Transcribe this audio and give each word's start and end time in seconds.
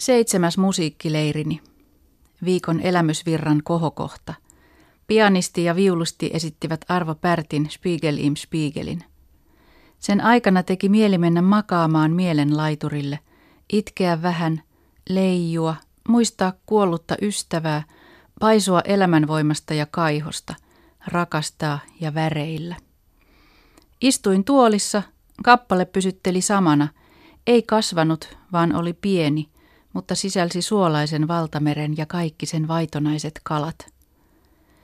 Seitsemäs 0.00 0.58
musiikkileirini. 0.58 1.60
Viikon 2.44 2.80
elämysvirran 2.80 3.60
kohokohta. 3.64 4.34
Pianisti 5.06 5.64
ja 5.64 5.76
viulusti 5.76 6.30
esittivät 6.32 6.80
Arvo 6.88 7.14
Pärtin 7.14 7.70
Spiegel 7.70 8.16
im 8.18 8.36
Spiegelin. 8.36 9.04
Sen 9.98 10.20
aikana 10.20 10.62
teki 10.62 10.88
mieli 10.88 11.18
mennä 11.18 11.42
makaamaan 11.42 12.12
mielen 12.12 12.56
laiturille, 12.56 13.18
itkeä 13.72 14.22
vähän, 14.22 14.62
leijua, 15.08 15.76
muistaa 16.08 16.52
kuollutta 16.66 17.16
ystävää, 17.22 17.82
paisua 18.40 18.80
elämänvoimasta 18.80 19.74
ja 19.74 19.86
kaihosta, 19.86 20.54
rakastaa 21.06 21.78
ja 22.00 22.14
väreillä. 22.14 22.76
Istuin 24.00 24.44
tuolissa, 24.44 25.02
kappale 25.44 25.84
pysytteli 25.84 26.40
samana, 26.40 26.88
ei 27.46 27.62
kasvanut, 27.62 28.36
vaan 28.52 28.74
oli 28.74 28.92
pieni– 28.92 29.48
mutta 29.92 30.14
sisälsi 30.14 30.62
suolaisen 30.62 31.28
valtameren 31.28 31.96
ja 31.96 32.06
kaikki 32.06 32.46
sen 32.46 32.68
vaitonaiset 32.68 33.40
kalat. 33.42 33.90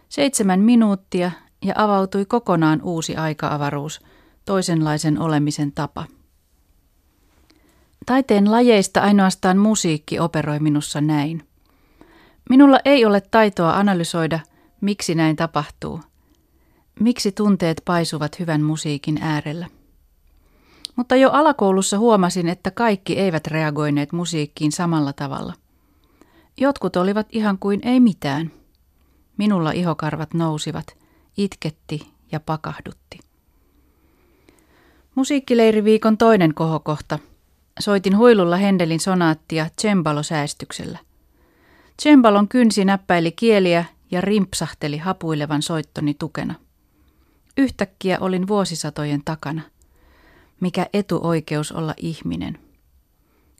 Seitsemän 0.08 0.60
minuuttia 0.60 1.30
ja 1.64 1.74
avautui 1.76 2.24
kokonaan 2.24 2.82
uusi 2.82 3.16
aika-avaruus, 3.16 4.00
toisenlaisen 4.44 5.20
olemisen 5.20 5.72
tapa. 5.72 6.04
Taiteen 8.06 8.50
lajeista 8.50 9.00
ainoastaan 9.00 9.58
musiikki 9.58 10.18
operoi 10.18 10.58
minussa 10.58 11.00
näin. 11.00 11.48
Minulla 12.50 12.78
ei 12.84 13.04
ole 13.04 13.20
taitoa 13.20 13.72
analysoida, 13.72 14.40
miksi 14.80 15.14
näin 15.14 15.36
tapahtuu. 15.36 16.00
Miksi 17.00 17.32
tunteet 17.32 17.82
paisuvat 17.84 18.38
hyvän 18.38 18.62
musiikin 18.62 19.18
äärellä. 19.22 19.66
Mutta 20.96 21.16
jo 21.16 21.30
alakoulussa 21.30 21.98
huomasin, 21.98 22.48
että 22.48 22.70
kaikki 22.70 23.18
eivät 23.18 23.46
reagoineet 23.46 24.12
musiikkiin 24.12 24.72
samalla 24.72 25.12
tavalla. 25.12 25.54
Jotkut 26.56 26.96
olivat 26.96 27.26
ihan 27.30 27.58
kuin 27.58 27.80
ei 27.82 28.00
mitään. 28.00 28.50
Minulla 29.36 29.72
ihokarvat 29.72 30.34
nousivat, 30.34 30.96
itketti 31.36 32.08
ja 32.32 32.40
pakahdutti. 32.40 33.18
Musiikkileiriviikon 35.14 36.18
toinen 36.18 36.54
kohokohta. 36.54 37.18
Soitin 37.80 38.16
huilulla 38.16 38.56
Hendelin 38.56 39.00
sonaattia 39.00 39.66
cembalo-säästyksellä. 39.80 40.98
Cembalon 42.02 42.48
kynsi 42.48 42.84
näppäili 42.84 43.32
kieliä 43.32 43.84
ja 44.10 44.20
rimpsahteli 44.20 44.98
hapuilevan 44.98 45.62
soittoni 45.62 46.14
tukena. 46.14 46.54
Yhtäkkiä 47.56 48.18
olin 48.20 48.48
vuosisatojen 48.48 49.22
takana– 49.24 49.62
mikä 50.60 50.86
etuoikeus 50.92 51.72
olla 51.72 51.94
ihminen. 51.96 52.58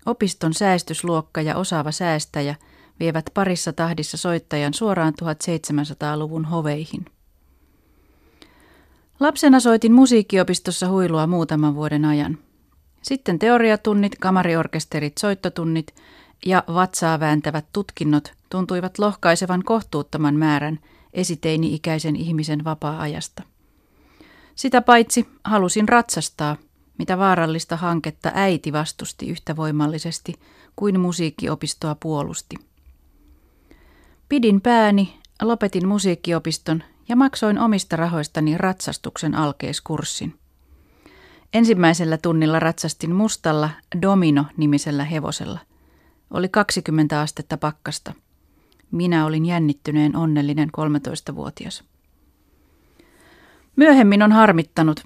Opiston 0.07 0.55
säästysluokka 0.55 1.41
ja 1.41 1.57
osaava 1.57 1.93
säästäjä 1.93 2.55
vievät 3.01 3.31
parissa 3.35 3.73
tahdissa 3.73 4.17
soittajan 4.17 4.75
suoraan 4.75 5.15
1700-luvun 5.23 6.45
hoveihin. 6.45 7.05
Lapsena 9.21 9.61
soitin 9.61 9.93
musiikkiopistossa 9.93 10.89
huilua 10.89 11.27
muutaman 11.27 11.75
vuoden 11.75 12.05
ajan. 12.05 12.39
Sitten 13.03 13.39
teoriatunnit, 13.39 14.17
kamariorkesterit, 14.21 15.19
soittotunnit 15.19 15.95
ja 16.47 16.65
vatsaa 16.75 17.21
vääntävät 17.21 17.65
tutkinnot 17.73 18.33
tuntuivat 18.51 18.99
lohkaisevan 18.99 19.65
kohtuuttoman 19.65 20.35
määrän 20.35 20.79
esiteini-ikäisen 21.13 22.17
ihmisen 22.17 22.65
vapaa-ajasta. 22.65 23.43
Sitä 24.55 24.81
paitsi 24.81 25.29
halusin 25.45 25.89
ratsastaa 25.89 26.57
mitä 26.99 27.19
vaarallista 27.19 27.77
hanketta 27.77 28.31
äiti 28.35 28.73
vastusti 28.73 29.29
yhtä 29.29 29.57
voimallisesti 29.57 30.35
kuin 30.77 31.01
musiikkiopistoa 31.01 31.95
puolusti. 31.95 32.57
Pidin 34.29 34.61
pääni, 34.61 35.19
lopetin 35.43 35.89
musiikkiopiston 35.89 36.83
ja 37.09 37.17
maksoin 37.17 37.59
omista 37.59 37.97
rahoistani 37.97 38.59
ratsastuksen 38.59 39.35
alkeiskurssin. 39.35 40.39
Ensimmäisellä 41.53 42.19
tunnilla 42.19 42.61
ratsastin 42.61 43.15
mustalla 43.15 43.71
Domino-nimisellä 44.03 45.05
hevosella. 45.05 45.59
Oli 46.31 46.49
20 46.49 47.21
astetta 47.21 47.57
pakkasta. 47.57 48.13
Minä 48.91 49.27
olin 49.27 49.47
jännittyneen 49.47 50.17
onnellinen 50.17 50.69
13-vuotias. 50.69 51.85
Myöhemmin 53.77 54.23
on 54.23 54.33
harmittanut, 54.33 55.05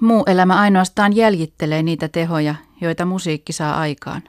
Muu 0.00 0.24
elämä 0.26 0.60
ainoastaan 0.60 1.16
jäljittelee 1.16 1.82
niitä 1.82 2.08
tehoja, 2.08 2.54
joita 2.80 3.04
musiikki 3.04 3.52
saa 3.52 3.78
aikaan. 3.78 4.22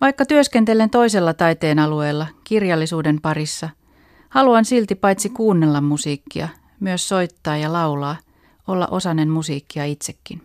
Vaikka 0.00 0.26
työskentelen 0.26 0.90
toisella 0.90 1.34
taiteen 1.34 1.78
alueella, 1.78 2.26
kirjallisuuden 2.44 3.20
parissa, 3.20 3.68
haluan 4.28 4.64
silti 4.64 4.94
paitsi 4.94 5.28
kuunnella 5.28 5.80
musiikkia, 5.80 6.48
myös 6.80 7.08
soittaa 7.08 7.56
ja 7.56 7.72
laulaa, 7.72 8.16
olla 8.68 8.86
osanen 8.86 9.30
musiikkia 9.30 9.84
itsekin. 9.84 10.42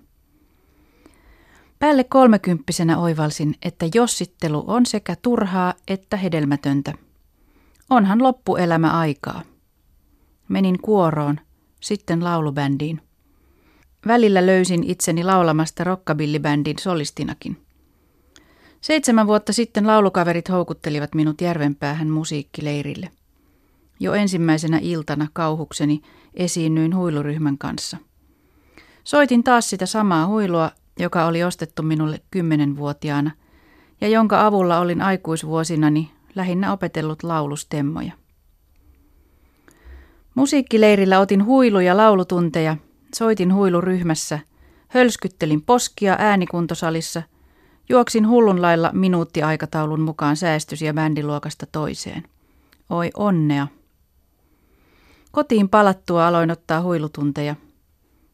Päälle 1.79 2.03
kolmekymppisenä 2.03 2.97
oivalsin, 2.97 3.55
että 3.61 3.85
jossittelu 3.93 4.63
on 4.67 4.85
sekä 4.85 5.15
turhaa 5.21 5.73
että 5.87 6.17
hedelmätöntä. 6.17 6.93
Onhan 7.89 8.23
loppuelämä 8.23 8.91
aikaa. 8.99 9.41
Menin 10.47 10.81
kuoroon, 10.81 11.39
sitten 11.81 12.23
laulubändiin. 12.23 13.01
Välillä 14.07 14.45
löysin 14.45 14.83
itseni 14.83 15.23
laulamasta 15.23 15.83
rockabillibändin 15.83 16.79
solistinakin. 16.79 17.57
Seitsemän 18.81 19.27
vuotta 19.27 19.53
sitten 19.53 19.87
laulukaverit 19.87 20.49
houkuttelivat 20.49 21.15
minut 21.15 21.41
Järvenpäähän 21.41 22.09
musiikkileirille. 22.09 23.09
Jo 23.99 24.13
ensimmäisenä 24.13 24.79
iltana 24.81 25.27
kauhukseni 25.33 26.01
esiinnyin 26.33 26.95
huiluryhmän 26.95 27.57
kanssa. 27.57 27.97
Soitin 29.03 29.43
taas 29.43 29.69
sitä 29.69 29.85
samaa 29.85 30.27
huilua, 30.27 30.71
joka 30.99 31.25
oli 31.25 31.43
ostettu 31.43 31.83
minulle 31.83 32.21
kymmenenvuotiaana 32.31 33.31
ja 34.01 34.07
jonka 34.07 34.45
avulla 34.45 34.79
olin 34.79 35.01
aikuisvuosinani 35.01 36.11
lähinnä 36.35 36.71
opetellut 36.71 37.23
laulustemmoja. 37.23 38.13
Musiikkileirillä 40.35 41.19
otin 41.19 41.45
huilu- 41.45 41.79
ja 41.79 41.97
laulutunteja 41.97 42.77
Soitin 43.15 43.53
huiluryhmässä, 43.53 44.39
hölskyttelin 44.87 45.61
poskia 45.61 46.15
äänikuntosalissa, 46.19 47.23
juoksin 47.89 48.27
hullun 48.27 48.61
lailla 48.61 48.91
minuuttiaikataulun 48.93 50.01
mukaan 50.01 50.35
säästysiä 50.35 50.93
bändiluokasta 50.93 51.65
toiseen. 51.71 52.23
Oi 52.89 53.09
onnea. 53.17 53.67
Kotiin 55.31 55.69
palattua 55.69 56.27
aloin 56.27 56.51
ottaa 56.51 56.81
huilutunteja. 56.81 57.55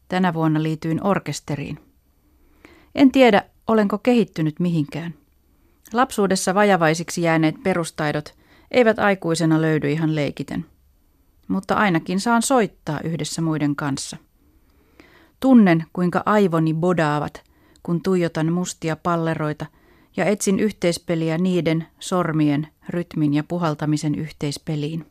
Tänä 0.08 0.34
vuonna 0.34 0.62
liityin 0.62 1.06
orkesteriin. 1.06 1.78
En 2.94 3.12
tiedä, 3.12 3.42
olenko 3.66 3.98
kehittynyt 3.98 4.60
mihinkään. 4.60 5.14
Lapsuudessa 5.92 6.54
vajavaisiksi 6.54 7.22
jääneet 7.22 7.62
perustaidot 7.62 8.34
eivät 8.70 8.98
aikuisena 8.98 9.60
löydy 9.60 9.90
ihan 9.90 10.14
leikiten. 10.14 10.66
Mutta 11.48 11.74
ainakin 11.74 12.20
saan 12.20 12.42
soittaa 12.42 13.00
yhdessä 13.04 13.42
muiden 13.42 13.76
kanssa. 13.76 14.16
Tunnen, 15.42 15.84
kuinka 15.92 16.22
aivoni 16.26 16.74
bodaavat, 16.74 17.42
kun 17.82 18.02
tuijotan 18.02 18.52
mustia 18.52 18.96
palleroita 18.96 19.66
ja 20.16 20.24
etsin 20.24 20.60
yhteispeliä 20.60 21.38
niiden 21.38 21.86
sormien, 21.98 22.68
rytmin 22.88 23.34
ja 23.34 23.44
puhaltamisen 23.44 24.14
yhteispeliin. 24.14 25.06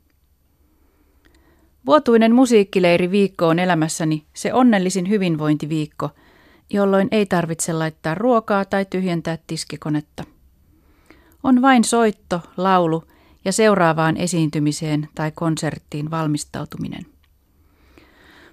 Vuotuinen 1.86 2.36
musiikkileiri 2.36 3.12
viikko 3.12 3.48
on 3.48 3.60
elämässäni 3.60 4.26
se 4.34 4.54
onnellisin 4.54 5.10
hyvinvointiviikko, 5.10 6.10
jolloin 6.70 7.08
ei 7.12 7.26
tarvitse 7.26 7.74
laittaa 7.74 8.16
ruokaa 8.16 8.66
tai 8.66 8.86
tyhjentää 8.86 9.38
tiskikonetta. 9.48 10.24
On 11.44 11.62
vain 11.62 11.84
soitto, 11.84 12.42
laulu 12.58 13.04
ja 13.46 13.52
seuraavaan 13.52 14.18
esiintymiseen 14.18 15.10
tai 15.16 15.32
konserttiin 15.36 16.12
valmistautuminen. 16.12 17.11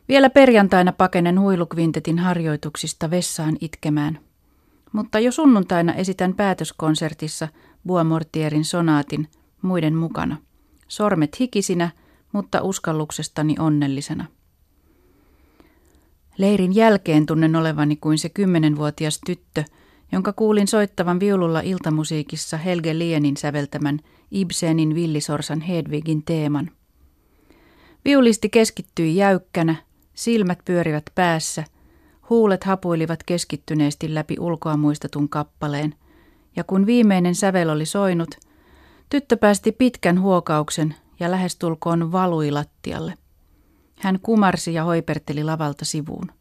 Vielä 0.08 0.30
perjantaina 0.30 0.92
pakenen 0.92 1.40
huilukvintetin 1.40 2.18
harjoituksista 2.18 3.10
vessaan 3.10 3.56
itkemään. 3.60 4.18
Mutta 4.92 5.18
jo 5.18 5.32
sunnuntaina 5.32 5.94
esitän 5.94 6.34
päätöskonsertissa 6.34 7.48
Buomortierin 7.86 8.64
sonaatin 8.64 9.28
muiden 9.62 9.94
mukana. 9.94 10.36
Sormet 10.88 11.40
hikisinä, 11.40 11.90
mutta 12.32 12.62
uskalluksestani 12.62 13.54
onnellisena. 13.58 14.24
Leirin 16.38 16.74
jälkeen 16.74 17.26
tunnen 17.26 17.56
olevani 17.56 17.96
kuin 17.96 18.18
se 18.18 18.28
kymmenenvuotias 18.28 19.20
tyttö, 19.26 19.64
jonka 20.12 20.32
kuulin 20.32 20.68
soittavan 20.68 21.20
viululla 21.20 21.60
iltamusiikissa 21.60 22.56
Helge 22.56 22.98
Lienin 22.98 23.36
säveltämän 23.36 23.98
Ibsenin 24.30 24.94
Villisorsan 24.94 25.60
Hedvigin 25.60 26.22
teeman. 26.22 26.70
Viulisti 28.04 28.48
keskittyi 28.48 29.16
jäykkänä, 29.16 29.76
Silmät 30.18 30.58
pyörivät 30.64 31.02
päässä, 31.14 31.64
huulet 32.30 32.64
hapuilivat 32.64 33.22
keskittyneesti 33.22 34.14
läpi 34.14 34.36
ulkoa 34.40 34.76
muistetun 34.76 35.28
kappaleen, 35.28 35.94
Ja 36.56 36.64
kun 36.64 36.86
viimeinen 36.86 37.34
sävel 37.34 37.68
oli 37.68 37.86
soinut, 37.86 38.30
tyttö 39.10 39.36
päästi 39.36 39.72
pitkän 39.72 40.20
huokauksen 40.20 40.94
ja 41.20 41.30
lähestulkoon 41.30 42.12
valui 42.12 42.50
lattialle. 42.50 43.14
Hän 44.00 44.18
kumarsi 44.22 44.74
ja 44.74 44.84
hoiperteli 44.84 45.44
lavalta 45.44 45.84
sivuun. 45.84 46.32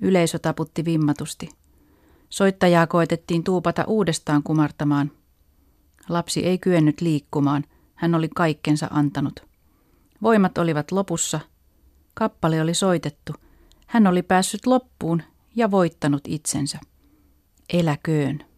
Yleisö 0.00 0.38
taputti 0.38 0.84
vimmatusti. 0.84 1.48
Soittajaa 2.28 2.86
koetettiin 2.86 3.44
tuupata 3.44 3.84
uudestaan 3.86 4.42
kumartamaan. 4.42 5.10
Lapsi 6.08 6.46
ei 6.46 6.58
kyennyt 6.58 7.00
liikkumaan, 7.00 7.64
hän 7.94 8.14
oli 8.14 8.28
kaikkensa 8.28 8.88
antanut. 8.90 9.46
Voimat 10.22 10.58
olivat 10.58 10.92
lopussa. 10.92 11.40
Kappale 12.14 12.60
oli 12.60 12.74
soitettu. 12.74 13.32
Hän 13.86 14.06
oli 14.06 14.22
päässyt 14.22 14.66
loppuun 14.66 15.22
ja 15.56 15.70
voittanut 15.70 16.22
itsensä. 16.28 16.78
Eläköön. 17.72 18.53